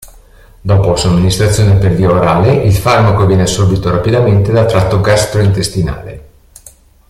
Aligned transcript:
Dopo 0.61 0.95
somministrazione 0.95 1.75
per 1.75 1.93
via 1.93 2.09
orale 2.09 2.53
il 2.55 2.73
farmaco 2.73 3.27
viene 3.27 3.43
assorbito 3.43 3.91
rapidamente 3.91 4.51
dal 4.51 4.65
tratto 4.65 4.99
gastrointestinale. 4.99 6.25